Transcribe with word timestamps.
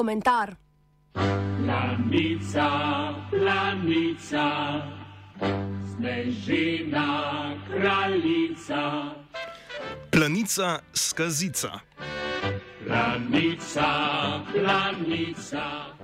komentar. 0.00 0.56
Planica, 1.12 2.68
planica, 3.30 4.46
snežina 5.92 7.08
kraljica. 7.68 9.12
Planica 10.10 10.80
skazica. 10.94 11.80
Planica, 12.86 13.90
planica. 14.52 15.99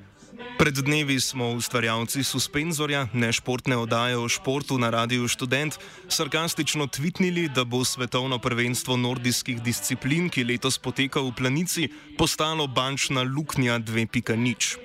Pred 0.59 0.75
dnevi 0.75 1.21
smo 1.21 1.50
ustvarjalci 1.50 2.25
Suspenzorja, 2.25 3.07
nešportne 3.12 3.77
oddaje 3.77 4.16
o 4.19 4.29
športu 4.29 4.79
na 4.79 4.91
Radiu 4.91 5.29
Student, 5.29 5.79
sarkastično 6.09 6.87
tvitnili, 6.87 7.48
da 7.48 7.65
bo 7.65 7.84
svetovno 7.84 8.38
prvenstvo 8.38 8.96
nordijskih 8.96 9.62
disciplin, 9.62 10.29
ki 10.29 10.45
letos 10.45 10.79
poteka 10.79 11.20
v 11.20 11.33
planici, 11.37 11.88
postalo 12.19 12.66
bančna 12.66 13.23
luknja 13.23 13.79
2.0. 13.79 14.77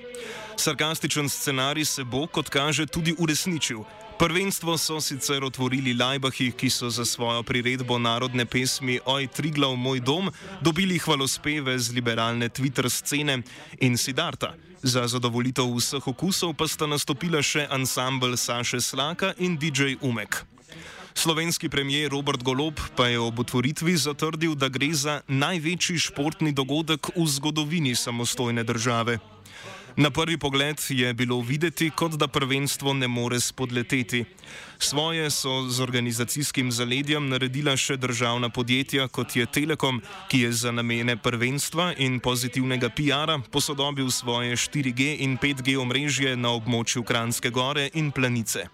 Sarkastičen 0.56 1.28
scenarij 1.28 1.84
se 1.84 2.04
bo, 2.04 2.26
kot 2.26 2.48
kaže, 2.48 2.86
tudi 2.86 3.14
uresničil. 3.18 3.84
Prvenstvo 4.18 4.78
so 4.78 5.00
sicer 5.00 5.44
otvorili 5.44 5.94
Lajbahi, 5.94 6.52
ki 6.52 6.70
so 6.70 6.90
za 6.90 7.04
svojo 7.04 7.42
priredbo 7.42 7.98
narodne 7.98 8.46
pesmi 8.46 9.00
Oj, 9.04 9.26
Triglav, 9.26 9.76
moj 9.76 10.00
dom, 10.00 10.30
dobili 10.60 10.98
hvalospeve 10.98 11.78
z 11.78 11.92
liberalne 11.92 12.48
Twitter 12.48 12.90
scene 12.90 13.42
in 13.80 13.98
Sidarta. 13.98 14.54
Za 14.82 15.06
zadovoljitev 15.06 15.66
vseh 15.76 16.06
okusov 16.06 16.54
pa 16.54 16.68
sta 16.68 16.86
nastopila 16.86 17.42
še 17.42 17.66
ansambl 17.70 18.36
Saše 18.36 18.80
Slaka 18.80 19.34
in 19.38 19.56
DJ 19.56 19.94
Umek. 20.00 20.42
Slovenski 21.14 21.68
premijer 21.68 22.10
Robert 22.10 22.42
Golob 22.42 22.80
pa 22.96 23.06
je 23.06 23.20
ob 23.20 23.38
otvoritvi 23.38 23.96
zatrdil, 23.96 24.54
da 24.54 24.68
gre 24.68 24.90
za 24.94 25.20
največji 25.28 25.98
športni 25.98 26.52
dogodek 26.52 27.12
v 27.16 27.26
zgodovini 27.26 27.94
samostojne 27.94 28.64
države. 28.64 29.18
Na 29.96 30.10
prvi 30.10 30.38
pogled 30.38 30.80
je 30.88 31.14
bilo 31.14 31.40
videti, 31.40 31.90
kot 31.90 32.12
da 32.12 32.28
prvenstvo 32.28 32.94
ne 32.94 33.08
more 33.08 33.40
spodleteti. 33.40 34.24
Svoje 34.78 35.30
so 35.30 35.68
z 35.68 35.80
organizacijskim 35.80 36.72
zaledjem 36.72 37.28
naredila 37.28 37.76
še 37.76 37.96
državna 37.96 38.48
podjetja, 38.48 39.08
kot 39.08 39.36
je 39.36 39.46
Telekom, 39.46 40.00
ki 40.28 40.40
je 40.40 40.52
za 40.52 40.72
namene 40.72 41.16
prvenstva 41.16 41.92
in 41.98 42.20
pozitivnega 42.20 42.88
PR-a 42.88 43.38
posodobil 43.52 44.10
svoje 44.10 44.56
4G 44.56 45.16
in 45.20 45.38
5G 45.38 45.76
omrežje 45.76 46.36
na 46.36 46.56
območju 46.56 47.04
Kranske 47.04 47.50
gore 47.50 47.90
in 47.94 48.10
Planice. 48.10 48.68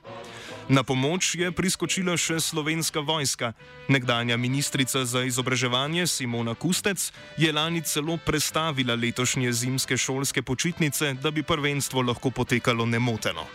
Na 0.69 0.85
pomoč 0.85 1.33
je 1.33 1.49
priskočila 1.49 2.13
še 2.21 2.37
slovenska 2.45 3.01
vojska. 3.01 3.57
Nekdanja 3.89 4.37
ministrica 4.37 5.01
za 5.05 5.25
izobraževanje 5.25 6.05
Simona 6.05 6.53
Kustec 6.53 7.09
je 7.41 7.49
lani 7.53 7.81
celo 7.81 8.19
prestavila 8.21 8.93
letošnje 8.93 9.53
zimske 9.53 9.97
šolske 9.97 10.45
počitnice, 10.45 11.17
da 11.25 11.33
bi 11.33 11.43
prvenstvo 11.43 12.05
lahko 12.05 12.31
potekalo 12.31 12.85
nemoteno. 12.87 13.49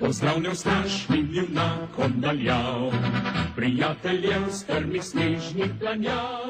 Pozdravljam 0.00 0.56
strašnim 0.56 1.28
junakom 1.32 2.16
daljav, 2.16 2.92
prijateljev 3.56 4.48
strmih 4.52 5.04
snežnih 5.04 5.70
planjav. 5.80 6.48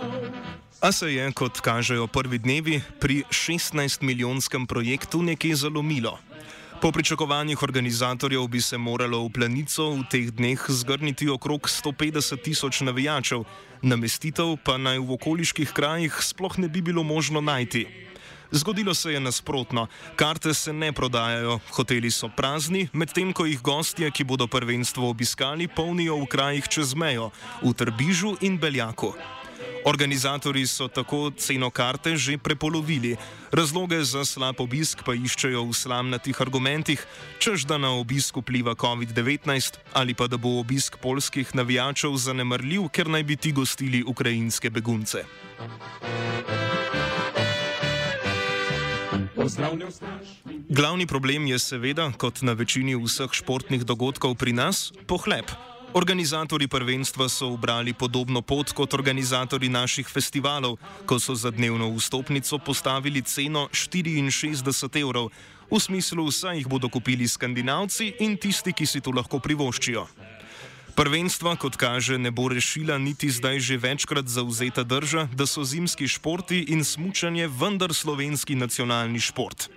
A 0.82 0.92
se 0.92 1.14
je, 1.14 1.26
kot 1.32 1.60
kažejo 1.60 2.06
prvi 2.06 2.38
dnevi, 2.38 2.80
pri 3.00 3.22
16-milijonskem 3.30 4.66
projektu 4.66 5.22
nekaj 5.22 5.54
zalomilo. 5.54 6.18
Po 6.82 6.90
pričakovanjih 6.92 7.62
organizatorjev 7.62 8.46
bi 8.46 8.60
se 8.60 8.78
moralo 8.78 9.20
v 9.22 9.28
planico 9.30 9.84
v 9.90 10.02
teh 10.10 10.30
dneh 10.34 10.58
zgrniti 10.68 11.28
okrog 11.30 11.68
150 11.70 12.42
tisoč 12.42 12.80
navijačev, 12.82 13.44
namestitev 13.82 14.56
pa 14.64 14.74
naj 14.82 14.98
v 14.98 15.14
okoliških 15.14 15.70
krajih 15.70 16.16
sploh 16.18 16.58
ne 16.58 16.66
bi 16.68 16.82
bilo 16.82 17.04
možno 17.06 17.40
najti. 17.40 17.86
Zgodilo 18.50 18.94
se 18.94 19.12
je 19.12 19.20
nasprotno, 19.20 19.86
karte 20.16 20.54
se 20.54 20.72
ne 20.72 20.92
prodajajo, 20.92 21.60
hoteli 21.70 22.10
so 22.10 22.28
prazni, 22.36 22.88
medtem 22.92 23.30
ko 23.32 23.46
jih 23.46 23.62
gostje, 23.62 24.10
ki 24.10 24.24
bodo 24.24 24.50
prvenstvo 24.50 25.06
obiskali, 25.10 25.68
polnijo 25.68 26.18
v 26.18 26.26
krajih 26.26 26.68
čez 26.68 26.98
mejo, 26.98 27.30
v 27.62 27.72
Trbižu 27.78 28.34
in 28.40 28.58
Beljaku. 28.58 29.14
Organizatori 29.84 30.66
so 30.66 30.88
tako 30.88 31.30
ceno 31.36 31.70
karte 31.70 32.16
že 32.16 32.38
prepolovili. 32.38 33.16
Razloge 33.50 34.04
za 34.04 34.24
slab 34.24 34.60
obisk 34.60 35.02
pa 35.04 35.14
iščejo 35.14 35.64
v 35.66 35.74
slamnatih 35.74 36.40
argumentih, 36.40 37.02
čež 37.38 37.66
da 37.66 37.78
na 37.78 37.90
obisk 37.98 38.36
vpliva 38.38 38.74
COVID-19 38.74 39.78
ali 39.92 40.14
pa 40.14 40.26
da 40.26 40.36
bo 40.36 40.60
obisk 40.60 40.96
polskih 41.02 41.54
navijačev 41.54 42.14
zanemrljiv, 42.16 42.88
ker 42.94 43.10
naj 43.10 43.22
bi 43.22 43.36
ti 43.36 43.52
gostili 43.52 44.04
ukrajinske 44.06 44.70
begunce. 44.70 45.26
Glavni 50.68 51.06
problem 51.06 51.46
je 51.46 51.58
seveda, 51.58 52.12
kot 52.18 52.42
na 52.42 52.52
večini 52.52 52.94
vseh 52.94 53.34
športnih 53.34 53.82
dogodkov 53.84 54.38
pri 54.38 54.52
nas, 54.52 54.92
pohlep. 55.10 55.71
Organizatori 55.94 56.68
prvenstva 56.68 57.28
so 57.28 57.52
obrali 57.52 57.92
podobno 57.92 58.40
pot 58.42 58.72
kot 58.72 58.94
organizatori 58.94 59.68
naših 59.68 60.08
festivalov, 60.08 60.78
ko 61.06 61.20
so 61.20 61.34
za 61.34 61.50
dnevno 61.50 61.90
vstopnico 61.92 62.58
postavili 62.58 63.22
ceno 63.22 63.68
64 63.72 65.00
evrov, 65.00 65.28
v 65.70 65.80
smislu, 65.80 66.28
da 66.42 66.52
jih 66.52 66.68
bodo 66.68 66.88
kupili 66.88 67.28
skandinavci 67.28 68.12
in 68.20 68.36
tisti, 68.36 68.72
ki 68.72 68.86
si 68.86 69.00
to 69.00 69.12
lahko 69.12 69.38
privoščijo. 69.38 70.06
Prvenstva, 70.96 71.56
kot 71.56 71.76
kaže, 71.76 72.18
ne 72.18 72.30
bo 72.30 72.48
rešila 72.48 72.98
niti 72.98 73.28
zdaj 73.28 73.60
že 73.60 73.76
večkrat 73.76 74.28
zauzeta 74.28 74.84
drža, 74.84 75.28
da 75.32 75.46
so 75.46 75.64
zimski 75.64 76.08
športi 76.08 76.64
in 76.68 76.84
smučanje 76.84 77.48
vendar 77.48 77.94
slovenski 77.94 78.54
nacionalni 78.54 79.20
šport. 79.20 79.68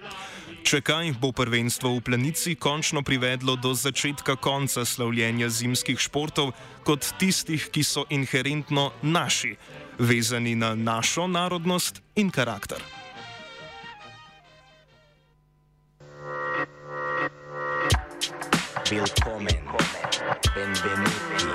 Če 0.65 0.79
kaj, 0.81 1.11
bo 1.21 1.29
prvenstvo 1.29 1.91
v 1.93 2.01
planici 2.01 2.55
končno 2.57 3.03
privedlo 3.05 3.53
do 3.53 3.75
začetka 3.77 4.33
konca 4.41 4.81
slavljenja 4.81 5.45
zimskih 5.45 5.99
športov 6.01 6.55
kot 6.81 7.05
tistih, 7.21 7.67
ki 7.69 7.83
so 7.85 8.07
inherentno 8.09 8.89
naši, 9.05 9.53
vezani 10.01 10.55
na 10.57 10.73
našo 10.73 11.27
narodnost 11.29 12.01
in 12.17 12.33
karakter. 12.33 12.81
Willkommen, 18.89 19.69
benvenuti, 20.57 21.45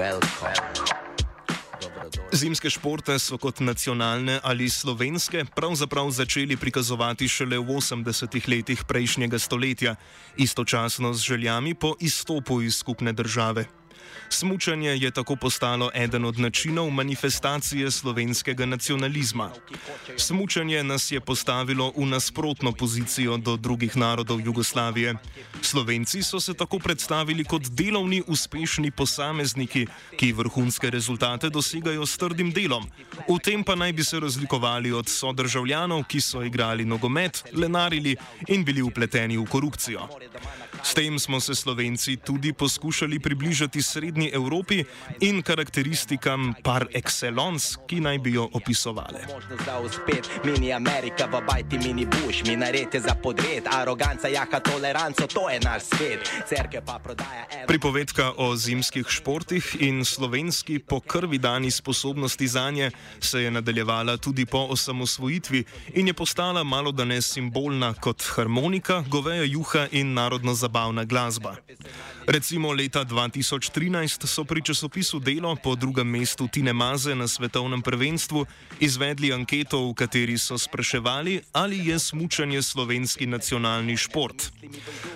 welcome. 0.00 0.97
Zimske 2.38 2.70
športe 2.70 3.16
so 3.18 3.34
kot 3.34 3.58
nacionalne 3.60 4.36
ali 4.46 4.68
slovenske 4.70 5.42
pravzaprav 5.56 6.10
začeli 6.14 6.56
prikazovati 6.56 7.26
šele 7.28 7.58
v 7.58 7.80
80-ih 7.80 8.46
letih 8.48 8.84
prejšnjega 8.86 9.38
stoletja, 9.38 9.96
istočasno 10.36 11.10
z 11.14 11.22
željami 11.32 11.74
po 11.74 11.96
izstopu 12.00 12.62
iz 12.62 12.78
skupne 12.78 13.12
države. 13.12 13.77
Smučanje 14.30 14.90
je 14.90 15.10
tako 15.10 15.36
postalo 15.36 15.90
eden 15.94 16.24
od 16.24 16.38
načinov 16.38 16.90
manifestacije 16.90 17.90
slovenskega 17.90 18.66
nacionalizma. 18.66 19.50
Smučanje 20.16 20.82
nas 20.84 21.10
je 21.10 21.20
postavilo 21.20 21.92
v 21.96 22.06
nasprotno 22.06 22.72
pozicijo 22.72 23.36
do 23.36 23.56
drugih 23.56 23.96
narodov 23.96 24.40
Jugoslavije. 24.40 25.14
Slovenci 25.62 26.22
so 26.22 26.40
se 26.40 26.54
tako 26.54 26.78
predstavili 26.78 27.44
kot 27.44 27.62
delovni, 27.62 28.22
uspešni 28.26 28.90
posamezniki, 28.90 29.86
ki 30.16 30.32
vrhunske 30.32 30.90
rezultate 30.90 31.50
dosegajo 31.50 32.06
s 32.06 32.18
trdim 32.18 32.52
delom. 32.52 32.86
V 33.28 33.38
tem 33.42 33.64
pa 33.64 33.74
naj 33.74 33.92
bi 33.92 34.04
se 34.04 34.20
razlikovali 34.20 34.92
od 34.92 35.08
sodržavljanov, 35.08 36.04
ki 36.04 36.20
so 36.20 36.42
igrali 36.42 36.84
nogomet, 36.84 37.44
lenarili 37.52 38.16
in 38.48 38.64
bili 38.64 38.82
upleteni 38.82 39.36
v 39.36 39.46
korupcijo. 39.46 40.08
S 40.82 40.94
tem 40.94 41.18
smo 41.18 41.40
se 41.40 41.54
Slovenci 41.54 42.16
tudi 42.16 42.52
poskušali 42.52 43.18
približati 43.18 43.77
srednji 43.82 44.30
Evropi 44.34 44.84
in 45.20 45.42
karakteristikam 45.42 46.54
par 46.62 46.86
excellence, 46.92 47.78
ki 47.86 48.00
naj 48.00 48.18
bi 48.18 48.34
jo 48.34 48.48
opisovali. 48.52 49.18
Mini 50.44 50.72
Amerika 50.72 51.26
v 51.26 51.40
bajti, 51.46 51.78
mini 51.78 52.06
Bush, 52.06 52.44
mi 52.46 52.56
narete 52.56 53.00
za 53.00 53.14
podred, 53.14 53.66
aroganca, 53.72 54.28
jaha 54.28 54.60
toleranco, 54.60 55.26
to 55.26 55.48
je 55.50 55.60
naš 55.60 55.82
svet. 55.82 56.30
Pripovedka 57.66 58.32
o 58.36 58.56
zimskih 58.56 59.06
športih 59.08 59.76
in 59.80 60.04
slovenski 60.04 60.78
po 60.78 61.00
krvi 61.00 61.38
dani 61.38 61.70
sposobnosti 61.70 62.48
za 62.48 62.70
nje 62.70 62.90
se 63.20 63.42
je 63.42 63.50
nadaljevala 63.50 64.16
tudi 64.16 64.46
po 64.46 64.58
osamosvojitvi 64.58 65.64
in 65.94 66.06
je 66.06 66.14
postala 66.14 66.64
malo 66.64 66.92
danes 66.92 67.32
simbolna 67.32 67.94
kot 67.94 68.22
harmonika, 68.22 69.04
goveja 69.08 69.44
juha 69.44 69.86
in 69.92 70.14
narodno 70.14 70.54
zabavna 70.54 71.04
glasba. 71.04 71.56
Recimo 72.26 72.72
leta 72.72 73.04
2017 73.04 73.67
2013 73.68 74.26
so 74.26 74.44
pri 74.44 74.62
časopisu 74.62 75.18
Delo 75.20 75.56
po 75.56 75.74
drugem 75.74 76.08
mestu 76.08 76.48
Tine 76.48 76.72
Maze 76.72 77.14
na 77.14 77.28
svetovnem 77.28 77.82
prvenstvu 77.82 78.46
izvedli 78.80 79.32
anketo, 79.32 79.90
v 79.90 79.94
kateri 79.94 80.38
so 80.38 80.58
spraševali, 80.58 81.40
ali 81.52 81.88
je 81.88 81.98
smučanje 81.98 82.62
slovenski 82.62 83.26
nacionalni 83.26 83.96
šport. 83.96 84.50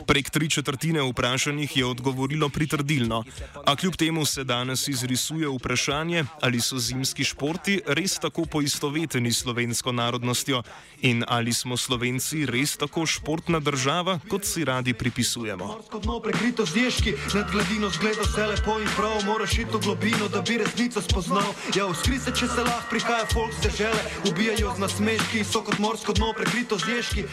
Prek 0.06 0.31
tri 0.31 0.50
četrtine 0.50 1.02
vprašanih 1.02 1.76
je 1.76 1.87
odgovorilo 1.87 2.49
pritrdilno, 2.49 3.25
a 3.66 3.76
kljub 3.76 3.96
temu 3.96 4.25
se 4.25 4.44
danes 4.44 4.88
izrisuje 4.88 5.49
vprašanje, 5.49 6.25
ali 6.40 6.60
so 6.60 6.78
zimski 6.78 7.25
športi 7.25 7.81
res 7.87 8.19
tako 8.19 8.44
poistoveteni 8.44 9.32
s 9.32 9.43
slovensko 9.43 9.93
narodnostjo 9.93 10.62
in 11.00 11.25
ali 11.28 11.52
smo 11.52 11.76
Slovenci 11.76 12.46
res 12.46 12.76
tako 12.76 13.06
športna 13.06 13.60
država, 13.60 14.19
kot 14.28 14.44
si 14.44 14.64
radi 14.64 14.94
pripisujemo. 14.94 15.78
Nad 17.34 17.50
gladino 17.50 17.90
zgleda 17.90 18.25
vse 18.43 18.50
lepo 18.50 18.81
in 18.81 18.89
prav, 18.97 19.25
moraš 19.25 19.53
iti 19.53 19.77
v 19.77 19.81
globino, 19.81 20.29
da 20.29 20.43
bi 20.43 20.59
resnico 20.59 21.03
spoznal. 21.03 21.55
Ja, 21.77 21.87
uskri 21.87 22.19
se, 22.19 22.33
če 22.35 22.49
se 22.49 22.62
lahko 22.65 22.91
prihaja 22.91 23.27
folk 23.33 23.55
z 23.55 23.69
dežele, 23.69 24.03
ubijajo 24.31 24.73
z 24.77 24.83
nasmeški, 24.83 25.44
so 25.44 25.62
kot 25.62 25.79
morsko 25.79 26.12
dno 26.12 26.33
prekrito 26.35 26.79
z 26.79 26.97
ježki. 26.97 27.25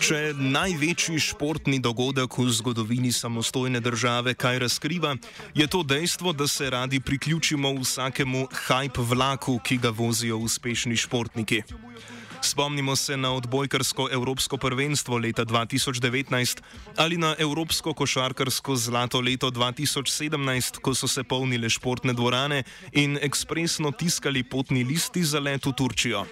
Če 0.00 0.34
največji 0.34 1.20
športni 1.20 1.78
dogodek 1.78 2.38
v 2.38 2.50
zgodovini 2.50 3.12
samostojne 3.12 3.80
države 3.80 4.34
kaj 4.34 4.58
razkriva, 4.58 5.14
je 5.54 5.66
to 5.66 5.82
dejstvo, 5.82 6.32
da 6.32 6.48
se 6.48 6.70
radi 6.70 7.00
priključimo 7.00 7.74
vsakemu 7.78 8.48
hype 8.66 9.06
vlaku, 9.06 9.58
ki 9.62 9.78
ga 9.78 9.94
vozijo 9.94 10.38
uspešni 10.42 10.96
športniki. 10.96 11.62
Spomnimo 12.44 12.96
se 12.96 13.16
na 13.16 13.32
odbojkarsko 13.32 14.08
Evropsko 14.12 14.56
prvenstvo 14.56 15.18
leta 15.18 15.44
2019 15.44 16.60
ali 16.96 17.16
na 17.16 17.34
Evropsko 17.38 17.94
košarkarsko 17.94 18.76
zlato 18.76 19.20
leto 19.20 19.50
2017, 19.50 20.78
ko 20.78 20.94
so 20.94 21.08
se 21.08 21.24
polnile 21.24 21.70
športne 21.70 22.12
dvorane 22.12 22.62
in 22.92 23.16
ekspresno 23.22 23.90
tiskali 23.90 24.42
potni 24.42 24.84
listi 24.84 25.24
za 25.24 25.40
let 25.40 25.66
v 25.66 25.72
Turčijo. 25.72 26.26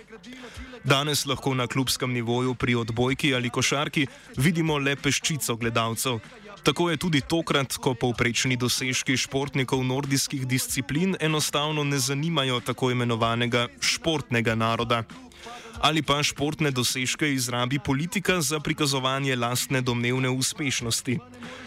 Danes 0.85 1.25
lahko 1.27 1.55
na 1.55 1.67
klubskem 1.67 2.13
nivoju 2.13 2.55
pri 2.55 2.75
odbojki 2.75 3.35
ali 3.35 3.51
košarki 3.51 4.07
vidimo 4.37 4.79
le 4.79 4.97
peščico 4.97 5.57
gledalcev. 5.57 6.21
Tako 6.63 6.91
je 6.91 6.97
tudi 6.97 7.21
tokrat, 7.21 7.73
ko 7.81 7.95
povprečni 7.95 8.57
dosežki 8.57 9.17
športnikov 9.17 9.81
nordijskih 9.85 10.47
disciplin 10.47 11.17
enostavno 11.21 11.85
ne 11.85 11.99
zanimajo 11.99 12.61
tako 12.61 12.91
imenovanega 12.91 13.69
športnega 13.81 14.55
naroda 14.55 15.05
ali 15.81 16.03
pa 16.03 16.23
športne 16.23 16.71
dosežke 16.71 17.33
izrabi 17.33 17.79
politika 17.79 18.41
za 18.41 18.61
prikazovanje 18.61 19.37
lastne 19.37 19.81
domnevne 19.81 20.29
uspešnosti. 20.31 21.19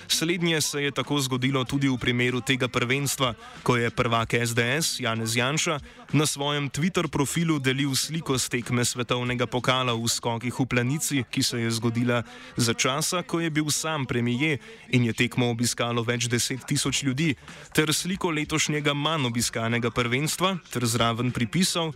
Slednje 0.07 0.61
se 0.61 0.83
je 0.83 0.91
tako 0.91 1.19
zgodilo 1.21 1.63
tudi 1.63 1.89
v 1.89 1.97
primeru 1.97 2.41
tega 2.41 2.67
prvenstva, 2.67 3.33
ko 3.63 3.77
je 3.77 3.89
prvak 3.89 4.33
SDS 4.33 4.99
Janez 4.99 5.35
Janša 5.35 5.79
na 6.13 6.25
svojem 6.25 6.69
Twitter 6.69 7.07
profilu 7.07 7.59
delil 7.59 7.95
sliko 7.95 8.37
z 8.37 8.49
tekme 8.49 8.85
svetovnega 8.85 9.47
pokala 9.47 9.93
v 9.93 10.07
skokih 10.07 10.53
v 10.59 10.65
planici, 10.65 11.23
ki 11.31 11.43
se 11.43 11.59
je 11.59 11.71
zgodila 11.71 12.23
za 12.57 12.73
časa, 12.73 13.23
ko 13.23 13.39
je 13.39 13.49
bil 13.49 13.69
sam 13.69 14.05
premije 14.05 14.59
in 14.89 15.05
je 15.05 15.13
tekmo 15.13 15.49
obiskalo 15.49 16.03
več 16.03 16.29
deset 16.29 16.61
tisoč 16.67 17.03
ljudi, 17.03 17.35
ter 17.73 17.93
sliko 17.93 18.29
letošnjega 18.29 18.93
manj 18.93 19.25
obiskanega 19.25 19.89
prvenstva, 19.91 20.57
ter 20.69 20.85
zraven 20.85 21.31
pripisal, 21.31 21.91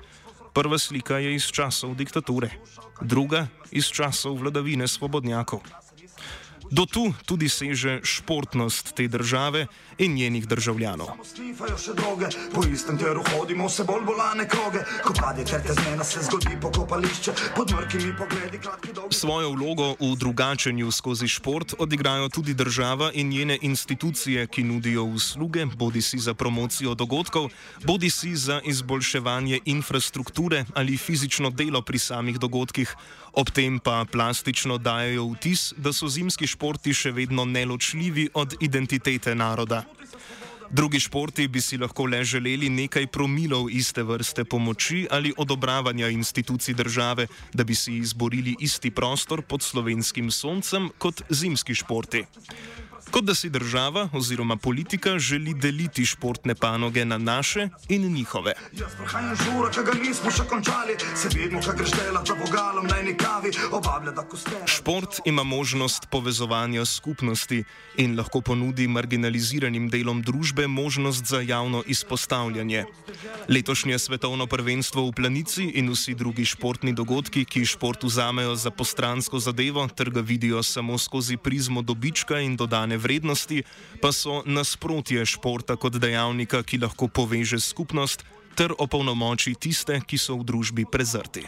Prva 0.53 0.77
slika 0.77 1.17
je 1.17 1.35
iz 1.35 1.45
časov 1.51 1.95
diktature, 1.95 2.49
druga 3.01 3.47
iz 3.71 3.85
časov 3.85 4.37
vladavine 4.41 4.87
svobodnjakov. 4.87 5.59
Do 6.71 6.85
tu 6.85 7.13
tudi 7.25 7.49
seže 7.49 7.99
športnost 8.03 8.93
te 8.93 9.07
države 9.07 9.67
in 9.97 10.13
njenih 10.13 10.47
državljanov. 10.47 11.07
Po 12.53 12.61
istem 12.73 12.97
teru 12.97 13.23
hodimo 13.33 13.67
vse 13.67 13.83
bolj 13.83 14.05
bolane 14.05 14.45
kroge, 14.49 14.83
ko 15.03 15.13
pade 15.13 15.45
ter 15.45 15.63
te 15.65 15.73
zmena 15.73 16.03
se 16.03 16.19
zgodi 16.23 16.57
pokopališče 16.61 17.31
pod 17.55 17.73
mrkimi 17.73 18.13
pogledi. 18.17 18.59
Svojo 19.11 19.49
vlogo 19.51 19.95
v 19.99 20.15
drugačenju 20.15 20.91
skozi 20.91 21.27
šport 21.27 21.73
odigrajo 21.79 22.29
tudi 22.29 22.53
država 22.53 23.11
in 23.13 23.29
njene 23.29 23.57
institucije, 23.61 24.47
ki 24.47 24.63
nudijo 24.63 25.03
usluge, 25.03 25.65
bodi 25.65 26.01
si 26.01 26.19
za 26.19 26.33
promocijo 26.33 26.95
dogodkov, 26.95 27.49
bodi 27.83 28.09
si 28.09 28.35
za 28.35 28.61
izboljševanje 28.65 29.59
infrastrukture 29.65 30.65
ali 30.73 30.97
fizično 30.97 31.49
delo 31.49 31.81
pri 31.81 31.99
samih 31.99 32.39
dogodkih, 32.39 32.95
ob 33.33 33.49
tem 33.49 33.79
pa 33.79 34.05
plastično 34.11 34.77
dajo 34.77 35.25
vtis, 35.33 35.73
da 35.77 35.93
so 35.93 36.07
zimski 36.07 36.47
športi 36.59 36.91
še 36.91 37.13
vedno 37.15 37.45
neločljivi 37.47 38.25
od 38.35 38.57
identitete 38.59 39.31
naroda. 39.31 39.85
Drugi 40.69 40.99
športi 40.99 41.47
bi 41.47 41.61
si 41.63 41.77
lahko 41.79 42.03
le 42.05 42.19
želeli 42.27 42.67
nekaj 42.69 43.07
promilov 43.07 43.69
iste 43.71 44.03
vrste 44.03 44.43
pomoči 44.43 45.07
ali 45.09 45.31
odobravanja 45.37 46.09
institucij 46.11 46.75
države, 46.75 47.27
da 47.53 47.63
bi 47.63 47.75
si 47.75 47.95
izborili 48.03 48.57
isti 48.59 48.91
prostor 48.91 49.41
pod 49.41 49.63
slovenskim 49.63 50.31
soncem 50.31 50.91
kot 50.97 51.23
zimski 51.29 51.75
športi. 51.75 52.25
Kot 53.11 53.23
da 53.23 53.35
si 53.35 53.49
država 53.49 54.09
oziroma 54.13 54.57
politika 54.57 55.19
želi 55.19 55.53
deliti 55.53 56.05
športne 56.05 56.55
panoge 56.55 57.05
na 57.05 57.17
naše 57.17 57.69
in 57.89 58.13
njihove. 58.13 58.53
Šport 64.65 65.09
ima 65.25 65.43
možnost 65.43 66.03
povezovanja 66.11 66.85
skupnosti 66.85 67.63
in 67.97 68.17
lahko 68.17 68.41
ponudi 68.41 68.87
marginaliziranim 68.87 69.89
delom 69.89 70.21
družbe 70.21 70.67
možnost 70.67 71.25
za 71.25 71.41
javno 71.41 71.83
izpostavljanje. 71.87 72.85
Letošnje 73.49 73.99
svetovno 73.99 74.47
prvenstvo 74.47 75.07
v 75.07 75.11
planici 75.11 75.63
in 75.63 75.89
vsi 75.89 76.15
drugi 76.15 76.45
športni 76.45 76.93
dogodki, 76.93 77.45
ki 77.45 77.65
šport 77.65 78.03
vzamejo 78.03 78.55
za 78.55 78.71
postransko 78.71 79.39
zadevo 79.39 79.87
ter 79.87 80.09
ga 80.09 80.21
vidijo 80.21 80.63
samo 80.63 80.97
skozi 80.97 81.37
prizmo 81.37 81.81
dobička 81.81 82.39
in 82.39 82.57
dodane 82.89 82.97
vrednosti, 82.97 83.63
pa 84.01 84.11
so 84.11 84.41
nasprotje 84.45 85.25
športa 85.25 85.75
kot 85.75 85.93
dejavnika, 86.01 86.63
ki 86.63 86.81
lahko 86.81 87.07
poveže 87.07 87.59
skupnost 87.59 88.25
ter 88.55 88.73
opolnomoči 88.77 89.53
tiste, 89.55 90.01
ki 90.01 90.17
so 90.17 90.37
v 90.41 90.43
družbi 90.43 90.85
prezrti. 90.89 91.45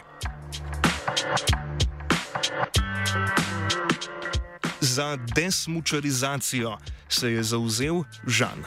Za 4.80 5.16
desmučarizacijo 5.34 6.78
se 7.08 7.32
je 7.32 7.42
zauzel 7.42 8.04
Žan. 8.26 8.64